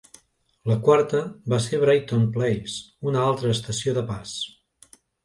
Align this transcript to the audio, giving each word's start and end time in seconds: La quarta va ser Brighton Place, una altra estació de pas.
La 0.69 0.77
quarta 0.85 1.19
va 1.53 1.59
ser 1.65 1.79
Brighton 1.83 2.23
Place, 2.37 2.79
una 3.13 3.21
altra 3.33 3.53
estació 3.57 3.95
de 3.99 4.05
pas. 4.09 4.33